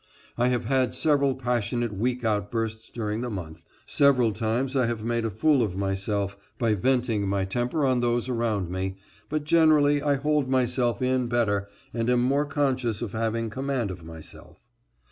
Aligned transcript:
I 0.35 0.47
have 0.47 0.65
had 0.65 0.95
several 0.95 1.35
passionate 1.35 1.93
weak 1.95 2.25
outbursts 2.25 2.89
during 2.89 3.21
the 3.21 3.29
month, 3.29 3.63
several 3.85 4.33
times 4.33 4.75
I 4.75 4.87
have 4.87 5.03
made 5.03 5.25
a 5.25 5.29
fool 5.29 5.61
of 5.61 5.77
myself 5.77 6.35
by 6.57 6.73
venting 6.73 7.27
my 7.27 7.45
temper 7.45 7.85
on 7.85 7.99
those 7.99 8.27
around 8.27 8.71
me, 8.71 8.95
but 9.29 9.43
generally 9.43 10.01
I 10.01 10.15
hold 10.15 10.49
myself 10.49 11.03
in 11.03 11.27
better 11.27 11.67
and 11.93 12.09
am 12.09 12.23
more 12.23 12.47
conscious 12.47 13.03
of 13.03 13.11
having 13.11 13.51
command 13.51 13.91
of 13.91 14.03
myself. 14.03 14.65